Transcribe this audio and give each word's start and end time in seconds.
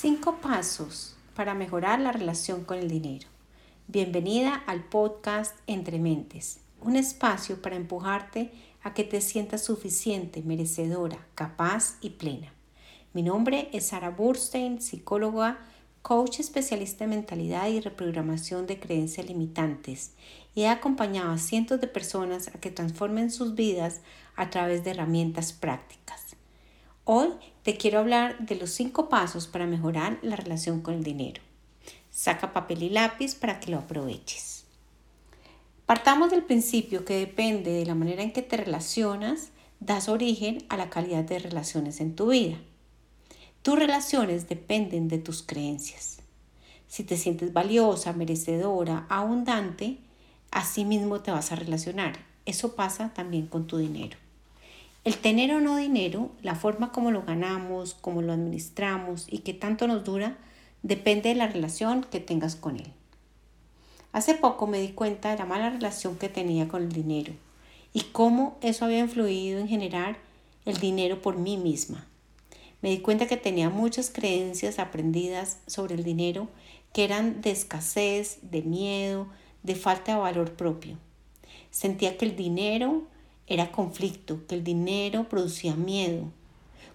Cinco 0.00 0.36
pasos 0.40 1.14
para 1.36 1.52
mejorar 1.52 2.00
la 2.00 2.10
relación 2.10 2.64
con 2.64 2.78
el 2.78 2.88
dinero. 2.88 3.28
Bienvenida 3.86 4.54
al 4.66 4.82
podcast 4.82 5.54
Entre 5.66 5.98
Mentes, 5.98 6.60
un 6.80 6.96
espacio 6.96 7.60
para 7.60 7.76
empujarte 7.76 8.50
a 8.82 8.94
que 8.94 9.04
te 9.04 9.20
sientas 9.20 9.62
suficiente, 9.62 10.40
merecedora, 10.40 11.18
capaz 11.34 11.98
y 12.00 12.08
plena. 12.08 12.50
Mi 13.12 13.22
nombre 13.22 13.68
es 13.74 13.88
Sara 13.88 14.08
Burstein, 14.08 14.80
psicóloga, 14.80 15.58
coach 16.00 16.40
especialista 16.40 17.04
en 17.04 17.10
mentalidad 17.10 17.68
y 17.68 17.80
reprogramación 17.80 18.66
de 18.66 18.80
creencias 18.80 19.26
limitantes 19.26 20.12
y 20.54 20.62
he 20.62 20.68
acompañado 20.70 21.32
a 21.32 21.36
cientos 21.36 21.78
de 21.78 21.88
personas 21.88 22.48
a 22.48 22.52
que 22.52 22.70
transformen 22.70 23.30
sus 23.30 23.54
vidas 23.54 24.00
a 24.34 24.48
través 24.48 24.82
de 24.82 24.92
herramientas 24.92 25.52
prácticas. 25.52 26.36
Hoy 27.04 27.34
te 27.70 27.76
quiero 27.76 28.00
hablar 28.00 28.36
de 28.40 28.56
los 28.56 28.70
cinco 28.70 29.08
pasos 29.08 29.46
para 29.46 29.64
mejorar 29.64 30.18
la 30.22 30.34
relación 30.34 30.80
con 30.80 30.94
el 30.94 31.04
dinero. 31.04 31.40
Saca 32.10 32.52
papel 32.52 32.82
y 32.82 32.90
lápiz 32.90 33.36
para 33.36 33.60
que 33.60 33.70
lo 33.70 33.78
aproveches. 33.78 34.64
Partamos 35.86 36.32
del 36.32 36.42
principio 36.42 37.04
que 37.04 37.14
depende 37.14 37.70
de 37.70 37.86
la 37.86 37.94
manera 37.94 38.24
en 38.24 38.32
que 38.32 38.42
te 38.42 38.56
relacionas, 38.56 39.50
das 39.78 40.08
origen 40.08 40.64
a 40.68 40.76
la 40.76 40.90
calidad 40.90 41.22
de 41.22 41.38
relaciones 41.38 42.00
en 42.00 42.16
tu 42.16 42.30
vida. 42.30 42.56
Tus 43.62 43.78
relaciones 43.78 44.48
dependen 44.48 45.06
de 45.06 45.18
tus 45.18 45.44
creencias. 45.44 46.22
Si 46.88 47.04
te 47.04 47.16
sientes 47.16 47.52
valiosa, 47.52 48.12
merecedora, 48.12 49.06
abundante, 49.08 49.98
así 50.50 50.84
mismo 50.84 51.20
te 51.20 51.30
vas 51.30 51.52
a 51.52 51.54
relacionar. 51.54 52.18
Eso 52.46 52.74
pasa 52.74 53.14
también 53.14 53.46
con 53.46 53.68
tu 53.68 53.76
dinero. 53.76 54.18
El 55.02 55.16
tener 55.16 55.54
o 55.54 55.60
no 55.60 55.76
dinero, 55.76 56.30
la 56.42 56.54
forma 56.54 56.92
como 56.92 57.10
lo 57.10 57.22
ganamos, 57.22 57.94
cómo 57.94 58.20
lo 58.20 58.34
administramos 58.34 59.26
y 59.30 59.38
qué 59.38 59.54
tanto 59.54 59.86
nos 59.86 60.04
dura, 60.04 60.36
depende 60.82 61.30
de 61.30 61.36
la 61.36 61.46
relación 61.46 62.04
que 62.04 62.20
tengas 62.20 62.54
con 62.54 62.76
él. 62.76 62.92
Hace 64.12 64.34
poco 64.34 64.66
me 64.66 64.80
di 64.80 64.88
cuenta 64.88 65.30
de 65.30 65.38
la 65.38 65.46
mala 65.46 65.70
relación 65.70 66.16
que 66.16 66.28
tenía 66.28 66.68
con 66.68 66.82
el 66.82 66.92
dinero 66.92 67.32
y 67.94 68.02
cómo 68.12 68.58
eso 68.60 68.84
había 68.84 68.98
influido 68.98 69.58
en 69.58 69.68
generar 69.68 70.18
el 70.66 70.76
dinero 70.76 71.22
por 71.22 71.38
mí 71.38 71.56
misma. 71.56 72.06
Me 72.82 72.90
di 72.90 72.98
cuenta 72.98 73.26
que 73.26 73.36
tenía 73.36 73.70
muchas 73.70 74.10
creencias 74.10 74.78
aprendidas 74.78 75.58
sobre 75.66 75.94
el 75.94 76.04
dinero 76.04 76.48
que 76.92 77.04
eran 77.04 77.40
de 77.40 77.52
escasez, 77.52 78.38
de 78.42 78.62
miedo, 78.62 79.28
de 79.62 79.76
falta 79.76 80.14
de 80.14 80.20
valor 80.20 80.52
propio. 80.52 80.98
Sentía 81.70 82.18
que 82.18 82.24
el 82.26 82.36
dinero 82.36 83.04
era 83.50 83.72
conflicto, 83.72 84.46
que 84.46 84.54
el 84.54 84.64
dinero 84.64 85.28
producía 85.28 85.74
miedo. 85.74 86.30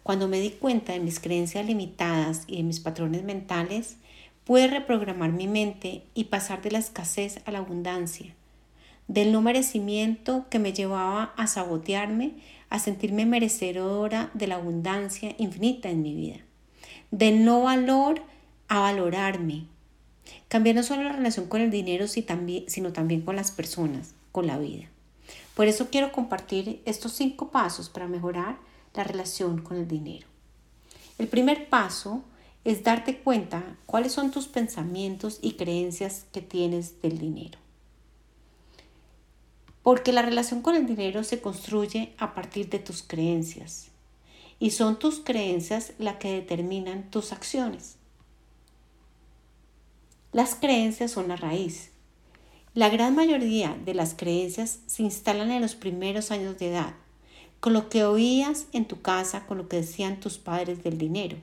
Cuando 0.04 0.30
me 0.30 0.40
di 0.40 0.52
cuenta 0.52 0.94
de 0.94 1.02
mis 1.02 1.20
creencias 1.20 1.66
limitadas 1.66 2.46
y 2.48 2.58
de 2.58 2.64
mis 2.64 2.80
patrones 2.80 3.24
mentales, 3.24 3.98
pude 4.46 4.68
reprogramar 4.68 5.34
mi 5.34 5.48
mente 5.48 6.04
y 6.16 6.26
pasar 6.26 6.62
de 6.62 6.72
la 6.72 6.80
escasez 6.80 7.42
a 7.46 7.52
la 7.52 7.60
abundancia, 7.60 8.34
del 9.10 9.34
no 9.34 9.42
merecimiento 9.42 10.46
que 10.50 10.60
me 10.60 10.72
llevaba 10.72 11.34
a 11.36 11.46
sabotearme, 11.48 12.36
a 12.70 12.80
sentirme 12.80 13.26
merecedora 13.26 14.32
de 14.34 14.48
la 14.48 14.56
abundancia 14.56 15.36
infinita 15.38 15.90
en 15.90 16.04
mi 16.04 16.16
vida, 16.16 16.38
del 17.12 17.44
no 17.44 17.64
valor 17.64 18.22
a 18.70 18.80
valorarme. 18.80 19.66
Cambié 20.48 20.74
no 20.74 20.84
solo 20.84 21.04
la 21.04 21.12
relación 21.12 21.48
con 21.48 21.60
el 21.60 21.70
dinero, 21.70 22.08
sino 22.08 22.94
también 22.94 23.22
con 23.22 23.36
las 23.36 23.52
personas, 23.52 24.14
con 24.32 24.48
la 24.48 24.58
vida. 24.58 24.90
Por 25.56 25.68
eso 25.68 25.90
quiero 25.90 26.12
compartir 26.12 26.82
estos 26.86 27.14
cinco 27.14 27.50
pasos 27.50 27.90
para 27.90 28.08
mejorar 28.08 28.60
la 28.94 29.04
relación 29.04 29.62
con 29.62 29.78
el 29.78 29.88
dinero. 29.88 30.28
El 31.18 31.28
primer 31.28 31.70
paso 31.70 32.24
es 32.66 32.84
darte 32.84 33.20
cuenta 33.20 33.78
cuáles 33.86 34.12
son 34.12 34.32
tus 34.32 34.48
pensamientos 34.48 35.40
y 35.42 35.54
creencias 35.54 36.26
que 36.34 36.42
tienes 36.42 37.02
del 37.02 37.18
dinero. 37.18 37.58
Porque 39.82 40.12
la 40.12 40.24
relación 40.24 40.62
con 40.62 40.76
el 40.76 40.86
dinero 40.86 41.24
se 41.24 41.40
construye 41.40 42.14
a 42.18 42.34
partir 42.34 42.70
de 42.70 42.80
tus 42.80 43.04
creencias 43.04 43.92
y 44.60 44.72
son 44.72 45.00
tus 45.00 45.20
creencias 45.20 45.94
las 46.00 46.16
que 46.16 46.34
determinan 46.34 47.10
tus 47.12 47.32
acciones. 47.32 47.96
Las 50.34 50.56
creencias 50.56 51.12
son 51.12 51.30
la 51.30 51.38
raíz 51.38 51.92
la 52.76 52.90
gran 52.90 53.16
mayoría 53.16 53.78
de 53.86 53.94
las 53.94 54.16
creencias 54.16 54.80
se 54.86 55.02
instalan 55.02 55.50
en 55.50 55.62
los 55.62 55.76
primeros 55.76 56.30
años 56.30 56.60
de 56.60 56.72
edad, 56.72 56.94
con 57.62 57.72
lo 57.72 57.88
que 57.88 58.04
oías 58.04 58.68
en 58.74 58.84
tu 58.86 59.02
casa, 59.02 59.46
con 59.48 59.58
lo 59.58 59.70
que 59.70 59.78
decían 59.78 60.20
tus 60.20 60.38
padres 60.38 60.84
del 60.84 60.98
dinero. 60.98 61.38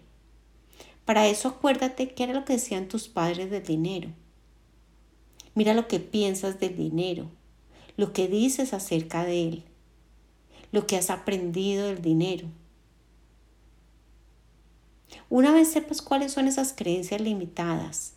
Para 1.07 1.27
eso 1.29 1.49
acuérdate 1.49 2.13
qué 2.13 2.25
era 2.25 2.35
lo 2.35 2.45
que 2.45 2.53
decían 2.53 2.87
tus 2.87 3.09
padres 3.09 3.51
del 3.51 3.63
dinero. 3.63 4.11
Mira 5.55 5.73
lo 5.73 5.89
que 5.89 6.01
piensas 6.01 6.61
del 6.61 6.77
dinero, 6.77 7.31
lo 7.97 8.13
que 8.13 8.29
dices 8.29 8.75
acerca 8.75 9.25
de 9.25 9.49
él, 9.49 9.65
lo 10.71 10.87
que 10.87 10.99
has 10.99 11.09
aprendido 11.09 11.87
del 11.87 12.03
dinero. 12.03 12.47
Una 15.31 15.51
vez 15.51 15.73
sepas 15.73 16.03
cuáles 16.03 16.33
son 16.33 16.47
esas 16.47 16.75
creencias 16.75 17.23
limitadas 17.23 18.13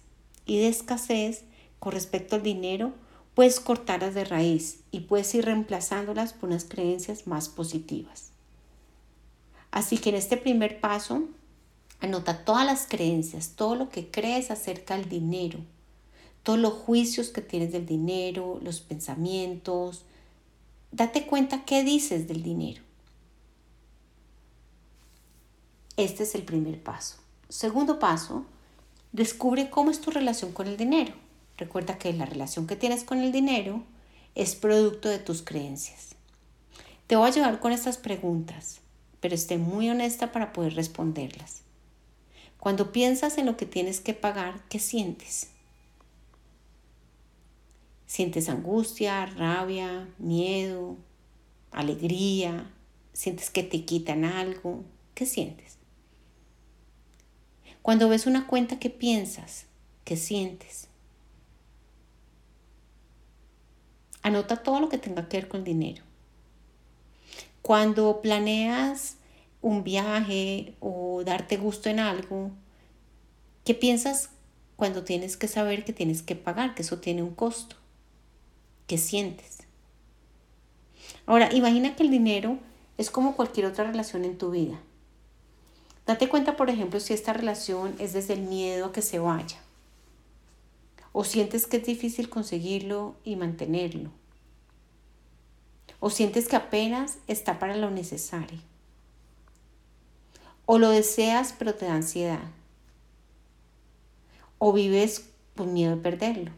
y 0.45 0.57
de 0.57 0.67
escasez 0.67 1.45
con 1.79 1.93
respecto 1.93 2.35
al 2.35 2.43
dinero, 2.43 2.93
puedes 3.35 3.59
cortarlas 3.59 4.15
de 4.15 4.23
raíz 4.23 4.79
y 4.91 5.01
puedes 5.01 5.35
ir 5.35 5.45
reemplazándolas 5.45 6.33
por 6.33 6.49
unas 6.49 6.63
creencias 6.63 7.27
más 7.27 7.49
positivas. 7.49 8.31
Así 9.71 9.97
que 9.97 10.09
en 10.09 10.15
este 10.15 10.37
primer 10.37 10.79
paso, 10.79 11.23
anota 11.99 12.45
todas 12.45 12.65
las 12.65 12.87
creencias, 12.87 13.51
todo 13.55 13.75
lo 13.75 13.89
que 13.89 14.09
crees 14.09 14.49
acerca 14.49 14.95
del 14.95 15.09
dinero, 15.09 15.59
todos 16.43 16.57
los 16.57 16.73
juicios 16.73 17.29
que 17.29 17.41
tienes 17.41 17.73
del 17.73 17.85
dinero, 17.85 18.59
los 18.63 18.79
pensamientos. 18.79 20.03
Date 20.91 21.25
cuenta 21.27 21.65
qué 21.65 21.83
dices 21.83 22.27
del 22.27 22.41
dinero. 22.41 22.81
Este 25.97 26.23
es 26.23 26.35
el 26.35 26.43
primer 26.43 26.81
paso. 26.81 27.17
Segundo 27.49 27.99
paso, 27.99 28.45
descubre 29.11 29.69
cómo 29.69 29.91
es 29.91 29.99
tu 29.99 30.11
relación 30.11 30.51
con 30.51 30.67
el 30.67 30.77
dinero. 30.77 31.24
Recuerda 31.57 31.97
que 31.97 32.11
la 32.13 32.25
relación 32.25 32.67
que 32.67 32.75
tienes 32.75 33.03
con 33.03 33.19
el 33.19 33.31
dinero 33.31 33.83
es 34.35 34.55
producto 34.55 35.09
de 35.09 35.19
tus 35.19 35.41
creencias. 35.41 36.15
Te 37.07 37.15
voy 37.15 37.25
a 37.25 37.31
ayudar 37.31 37.59
con 37.59 37.71
estas 37.71 37.97
preguntas, 37.97 38.81
pero 39.21 39.35
esté 39.35 39.57
muy 39.57 39.89
honesta 39.89 40.31
para 40.31 40.51
poder 40.51 40.75
responderlas. 40.75 41.61
Cuando 42.59 42.91
piensas 42.91 43.37
en 43.37 43.45
lo 43.45 43.57
que 43.57 43.65
tienes 43.65 44.01
que 44.01 44.13
pagar, 44.13 44.63
¿qué 44.69 44.79
sientes? 44.79 45.49
¿Sientes 48.07 48.49
angustia, 48.49 49.25
rabia, 49.25 50.09
miedo, 50.17 50.97
alegría? 51.71 52.71
¿Sientes 53.13 53.49
que 53.49 53.63
te 53.63 53.85
quitan 53.85 54.25
algo? 54.25 54.83
¿Qué 55.13 55.25
sientes? 55.25 55.77
Cuando 57.81 58.09
ves 58.09 58.25
una 58.25 58.47
cuenta, 58.47 58.79
¿qué 58.79 58.89
piensas? 58.89 59.65
¿Qué 60.03 60.17
sientes? 60.17 60.87
Anota 64.25 64.55
todo 64.63 64.79
lo 64.79 64.89
que 64.89 64.97
tenga 64.97 65.29
que 65.29 65.37
ver 65.37 65.47
con 65.47 65.63
dinero. 65.63 66.01
Cuando 67.61 68.21
planeas 68.21 69.17
un 69.61 69.83
viaje 69.83 70.73
o 70.79 71.21
darte 71.23 71.57
gusto 71.57 71.89
en 71.89 71.99
algo, 71.99 72.49
¿qué 73.65 73.75
piensas 73.75 74.31
cuando 74.77 75.03
tienes 75.03 75.37
que 75.37 75.47
saber 75.47 75.85
que 75.85 75.93
tienes 75.93 76.23
que 76.23 76.35
pagar, 76.35 76.73
que 76.73 76.81
eso 76.81 76.97
tiene 76.97 77.21
un 77.21 77.35
costo? 77.35 77.75
¿Qué 78.87 78.97
sientes? 78.97 79.59
Ahora, 81.27 81.53
imagina 81.53 81.95
que 81.95 82.01
el 82.01 82.09
dinero 82.09 82.57
es 82.97 83.11
como 83.11 83.35
cualquier 83.35 83.67
otra 83.67 83.83
relación 83.83 84.25
en 84.25 84.39
tu 84.39 84.49
vida. 84.49 84.81
Date 86.07 86.29
cuenta, 86.29 86.57
por 86.57 86.71
ejemplo, 86.71 86.99
si 86.99 87.13
esta 87.13 87.31
relación 87.31 87.93
es 87.99 88.13
desde 88.13 88.33
el 88.33 88.41
miedo 88.41 88.87
a 88.87 88.91
que 88.91 89.03
se 89.03 89.19
vaya 89.19 89.59
o 91.17 91.23
sientes 91.23 91.65
que 91.65 91.77
es 91.77 91.85
difícil 91.85 92.29
conseguirlo 92.29 93.15
y 93.23 93.37
mantenerlo, 93.37 94.11
o 96.01 96.09
sientes 96.09 96.49
que 96.49 96.57
apenas 96.57 97.19
está 97.27 97.57
para 97.57 97.77
lo 97.77 97.89
necesario, 97.89 98.59
o 100.65 100.77
lo 100.77 100.89
deseas 100.89 101.55
pero 101.57 101.73
te 101.73 101.85
da 101.85 101.95
ansiedad, 101.95 102.43
o 104.57 104.73
vives 104.73 105.29
con 105.55 105.71
miedo 105.71 105.95
de 105.95 106.01
perderlo, 106.01 106.51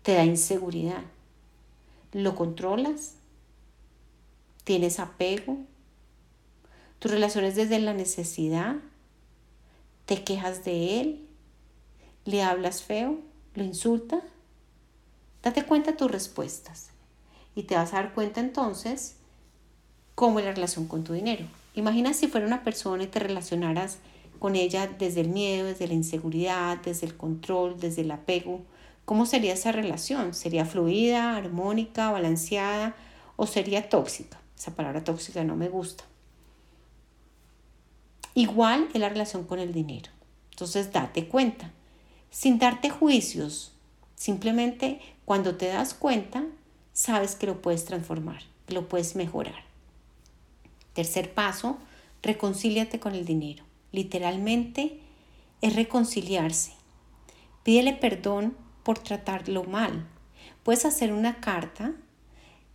te 0.00 0.14
da 0.14 0.24
inseguridad, 0.24 1.04
lo 2.12 2.34
controlas, 2.34 3.16
tienes 4.64 4.98
apego, 4.98 5.58
tu 6.98 7.08
relación 7.08 7.44
es 7.44 7.56
desde 7.56 7.78
la 7.78 7.92
necesidad, 7.92 8.76
te 10.06 10.24
quejas 10.24 10.64
de 10.64 11.02
él, 11.02 11.28
¿Le 12.24 12.42
hablas 12.42 12.82
feo? 12.82 13.18
¿Lo 13.54 13.64
insulta? 13.64 14.22
Date 15.42 15.64
cuenta 15.64 15.96
tus 15.96 16.10
respuestas 16.10 16.90
y 17.56 17.64
te 17.64 17.74
vas 17.74 17.92
a 17.92 17.96
dar 17.96 18.14
cuenta 18.14 18.40
entonces 18.40 19.16
cómo 20.14 20.38
es 20.38 20.44
la 20.44 20.52
relación 20.52 20.86
con 20.86 21.02
tu 21.02 21.14
dinero. 21.14 21.44
Imagina 21.74 22.14
si 22.14 22.28
fuera 22.28 22.46
una 22.46 22.62
persona 22.62 23.02
y 23.02 23.08
te 23.08 23.18
relacionaras 23.18 23.98
con 24.38 24.56
ella 24.56 24.86
desde 24.86 25.22
el 25.22 25.28
miedo, 25.28 25.66
desde 25.66 25.88
la 25.88 25.94
inseguridad, 25.94 26.78
desde 26.78 27.06
el 27.06 27.16
control, 27.16 27.80
desde 27.80 28.02
el 28.02 28.10
apego. 28.10 28.60
¿Cómo 29.04 29.26
sería 29.26 29.54
esa 29.54 29.72
relación? 29.72 30.34
¿Sería 30.34 30.64
fluida, 30.64 31.36
armónica, 31.36 32.10
balanceada 32.10 32.94
o 33.36 33.46
sería 33.46 33.88
tóxica? 33.88 34.38
Esa 34.56 34.76
palabra 34.76 35.02
tóxica 35.02 35.42
no 35.42 35.56
me 35.56 35.68
gusta. 35.68 36.04
Igual 38.34 38.88
es 38.94 39.00
la 39.00 39.08
relación 39.08 39.44
con 39.44 39.58
el 39.58 39.72
dinero. 39.72 40.10
Entonces 40.50 40.92
date 40.92 41.26
cuenta, 41.26 41.72
sin 42.32 42.58
darte 42.58 42.88
juicios, 42.88 43.72
simplemente 44.16 45.00
cuando 45.26 45.54
te 45.54 45.66
das 45.66 45.92
cuenta, 45.92 46.44
sabes 46.94 47.36
que 47.36 47.46
lo 47.46 47.60
puedes 47.60 47.84
transformar, 47.84 48.42
que 48.66 48.74
lo 48.74 48.88
puedes 48.88 49.14
mejorar. 49.14 49.62
Tercer 50.94 51.34
paso, 51.34 51.76
reconcíliate 52.22 52.98
con 52.98 53.14
el 53.14 53.26
dinero. 53.26 53.64
Literalmente 53.92 54.98
es 55.60 55.76
reconciliarse. 55.76 56.72
Pídele 57.64 57.92
perdón 57.92 58.56
por 58.82 58.98
tratarlo 58.98 59.64
mal. 59.64 60.08
Puedes 60.62 60.86
hacer 60.86 61.12
una 61.12 61.38
carta 61.40 61.92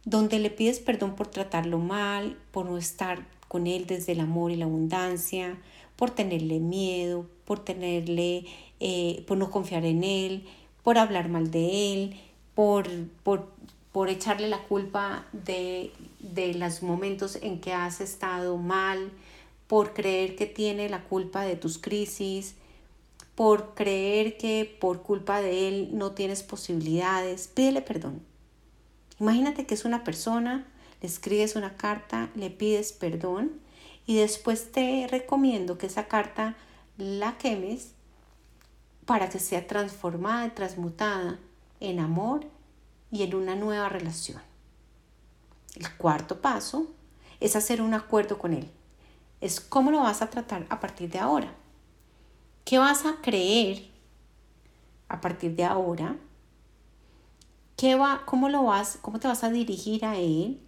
donde 0.05 0.37
le 0.37 0.51
pides 0.51 0.79
perdón 0.79 1.15
por 1.15 1.27
tratarlo 1.27 1.79
mal, 1.79 2.37
por 2.51 2.67
no 2.67 2.77
estar 2.77 3.25
con 3.47 3.65
él 3.65 3.87
desde 3.87 4.11
el 4.11 4.19
amor 4.19 4.51
y 4.51 4.55
la 4.55 4.65
abundancia, 4.65 5.57
por 5.95 6.11
tenerle 6.11 6.59
miedo, 6.59 7.27
por 7.47 7.63
tenerle, 7.63 8.45
eh, 8.81 9.23
por 9.25 9.37
no 9.37 9.49
confiar 9.49 9.85
en 9.85 10.03
él, 10.03 10.45
por 10.83 10.97
hablar 10.97 11.29
mal 11.29 11.49
de 11.49 11.93
él, 11.93 12.19
por, 12.53 12.87
por, 13.23 13.47
por 13.93 14.09
echarle 14.09 14.49
la 14.49 14.63
culpa 14.63 15.25
de, 15.31 15.93
de 16.19 16.53
los 16.53 16.83
momentos 16.83 17.37
en 17.41 17.61
que 17.61 17.73
has 17.73 18.01
estado 18.01 18.57
mal, 18.57 19.11
por 19.67 19.93
creer 19.93 20.35
que 20.35 20.45
tiene 20.45 20.89
la 20.89 21.05
culpa 21.05 21.43
de 21.43 21.55
tus 21.55 21.77
crisis, 21.77 22.55
por 23.33 23.75
creer 23.75 24.37
que 24.37 24.77
por 24.79 25.01
culpa 25.01 25.41
de 25.41 25.69
él 25.69 25.89
no 25.93 26.11
tienes 26.11 26.43
posibilidades, 26.43 27.47
pídele 27.47 27.81
perdón. 27.81 28.21
Imagínate 29.19 29.65
que 29.65 29.73
es 29.73 29.85
una 29.85 30.03
persona, 30.03 30.67
le 31.01 31.07
escribes 31.07 31.55
una 31.55 31.77
carta, 31.77 32.29
le 32.35 32.49
pides 32.49 32.91
perdón 32.91 33.51
y 34.05 34.17
después 34.17 34.71
te 34.71 35.07
recomiendo 35.09 35.77
que 35.77 35.87
esa 35.87 36.07
carta 36.07 36.55
la 36.97 37.37
quemes 37.37 37.93
para 39.05 39.29
que 39.29 39.39
sea 39.39 39.67
transformada 39.67 40.47
y 40.47 40.49
transmutada 40.49 41.39
en 41.79 41.99
amor 41.99 42.45
y 43.11 43.23
en 43.23 43.35
una 43.35 43.55
nueva 43.55 43.89
relación. 43.89 44.41
El 45.75 45.95
cuarto 45.95 46.41
paso 46.41 46.87
es 47.39 47.55
hacer 47.55 47.81
un 47.81 47.93
acuerdo 47.93 48.37
con 48.37 48.53
él. 48.53 48.69
Es 49.39 49.61
cómo 49.61 49.91
lo 49.91 49.99
vas 49.99 50.21
a 50.21 50.29
tratar 50.29 50.65
a 50.69 50.79
partir 50.79 51.09
de 51.09 51.19
ahora. 51.19 51.53
¿Qué 52.65 52.79
vas 52.79 53.05
a 53.05 53.21
creer 53.21 53.87
a 55.07 55.21
partir 55.21 55.55
de 55.55 55.63
ahora? 55.63 56.17
¿Qué 57.77 57.95
va, 57.95 58.23
cómo, 58.25 58.49
lo 58.49 58.63
vas, 58.63 58.97
¿Cómo 59.01 59.19
te 59.19 59.27
vas 59.27 59.43
a 59.43 59.51
dirigir 59.51 60.03
a 60.03 60.17
él? 60.17 60.59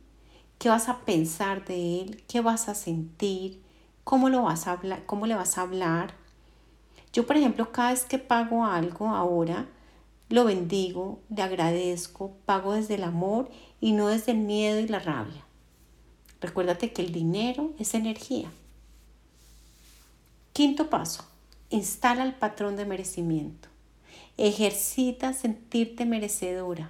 ¿Qué 0.59 0.69
vas 0.69 0.87
a 0.89 0.99
pensar 0.99 1.65
de 1.65 2.01
él? 2.01 2.23
¿Qué 2.27 2.39
vas 2.39 2.69
a 2.69 2.75
sentir? 2.75 3.63
¿Cómo, 4.09 4.29
lo 4.29 4.41
vas 4.41 4.65
a 4.65 4.79
¿Cómo 5.05 5.27
le 5.27 5.35
vas 5.35 5.59
a 5.59 5.61
hablar? 5.61 6.15
Yo, 7.13 7.27
por 7.27 7.37
ejemplo, 7.37 7.71
cada 7.71 7.91
vez 7.91 8.05
que 8.05 8.17
pago 8.17 8.65
algo 8.65 9.09
ahora, 9.09 9.67
lo 10.29 10.45
bendigo, 10.45 11.19
le 11.29 11.43
agradezco, 11.43 12.31
pago 12.47 12.73
desde 12.73 12.95
el 12.95 13.03
amor 13.03 13.51
y 13.79 13.91
no 13.91 14.07
desde 14.07 14.31
el 14.31 14.39
miedo 14.39 14.79
y 14.79 14.87
la 14.87 14.97
rabia. 14.97 15.45
Recuérdate 16.41 16.91
que 16.91 17.03
el 17.03 17.11
dinero 17.11 17.71
es 17.77 17.93
energía. 17.93 18.49
Quinto 20.53 20.89
paso, 20.89 21.23
instala 21.69 22.23
el 22.23 22.33
patrón 22.33 22.77
de 22.77 22.85
merecimiento. 22.85 23.69
Ejercita 24.37 25.33
sentirte 25.33 26.07
merecedora. 26.07 26.89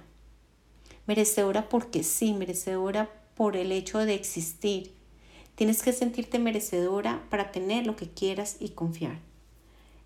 Merecedora 1.06 1.68
porque 1.68 2.02
sí, 2.02 2.32
merecedora 2.32 3.10
por 3.34 3.58
el 3.58 3.72
hecho 3.72 3.98
de 3.98 4.14
existir. 4.14 4.99
Tienes 5.60 5.82
que 5.82 5.92
sentirte 5.92 6.38
merecedora 6.38 7.22
para 7.28 7.52
tener 7.52 7.86
lo 7.86 7.94
que 7.94 8.08
quieras 8.08 8.56
y 8.60 8.70
confiar. 8.70 9.18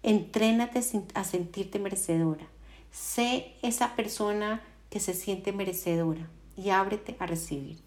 Entrénate 0.02 0.80
a 1.14 1.22
sentirte 1.22 1.78
merecedora. 1.78 2.44
Sé 2.90 3.52
esa 3.62 3.94
persona 3.94 4.64
que 4.90 4.98
se 4.98 5.14
siente 5.14 5.52
merecedora 5.52 6.28
y 6.56 6.70
ábrete 6.70 7.14
a 7.20 7.26
recibir. 7.26 7.78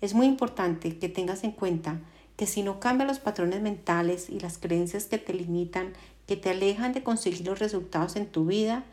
Es 0.00 0.14
muy 0.14 0.24
importante 0.24 0.98
que 0.98 1.10
tengas 1.10 1.44
en 1.44 1.52
cuenta 1.52 2.00
que 2.38 2.46
si 2.46 2.62
no 2.62 2.80
cambias 2.80 3.08
los 3.08 3.18
patrones 3.18 3.60
mentales 3.60 4.30
y 4.30 4.40
las 4.40 4.56
creencias 4.56 5.04
que 5.04 5.18
te 5.18 5.34
limitan, 5.34 5.92
que 6.26 6.38
te 6.38 6.48
alejan 6.48 6.94
de 6.94 7.02
conseguir 7.02 7.46
los 7.46 7.58
resultados 7.58 8.16
en 8.16 8.24
tu 8.24 8.46
vida, 8.46 8.84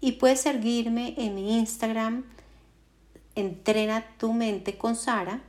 y 0.00 0.12
puedes 0.12 0.40
seguirme 0.40 1.14
en 1.18 1.34
mi 1.34 1.58
Instagram 1.58 2.24
entrena 3.34 4.04
tu 4.18 4.32
mente 4.32 4.78
con 4.78 4.96
Sara 4.96 5.42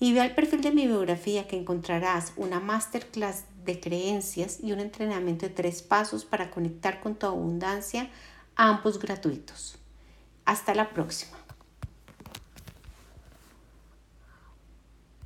y 0.00 0.12
ve 0.12 0.20
al 0.20 0.34
perfil 0.34 0.60
de 0.60 0.70
mi 0.70 0.86
biografía 0.86 1.48
que 1.48 1.56
encontrarás 1.56 2.32
una 2.36 2.60
masterclass 2.60 3.44
de 3.64 3.80
creencias 3.80 4.58
y 4.62 4.72
un 4.72 4.80
entrenamiento 4.80 5.46
de 5.46 5.54
tres 5.54 5.82
pasos 5.82 6.24
para 6.24 6.50
conectar 6.50 7.00
con 7.00 7.16
tu 7.16 7.26
abundancia, 7.26 8.08
ambos 8.54 8.98
gratuitos. 8.98 9.76
Hasta 10.44 10.74
la 10.74 10.90
próxima. 10.90 11.37